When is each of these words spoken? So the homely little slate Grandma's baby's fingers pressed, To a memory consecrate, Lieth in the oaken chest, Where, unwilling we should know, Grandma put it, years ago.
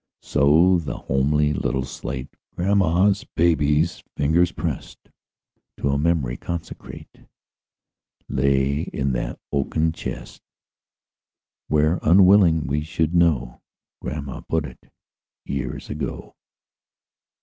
So 0.23 0.79
the 0.79 0.97
homely 0.97 1.53
little 1.53 1.85
slate 1.85 2.29
Grandma's 2.55 3.23
baby's 3.35 4.01
fingers 4.17 4.51
pressed, 4.51 5.11
To 5.77 5.89
a 5.89 5.99
memory 5.99 6.37
consecrate, 6.37 7.27
Lieth 8.27 8.87
in 8.87 9.11
the 9.11 9.37
oaken 9.51 9.91
chest, 9.91 10.41
Where, 11.67 11.99
unwilling 12.01 12.65
we 12.65 12.81
should 12.81 13.13
know, 13.13 13.61
Grandma 14.01 14.39
put 14.41 14.65
it, 14.65 14.89
years 15.45 15.87
ago. 15.91 16.35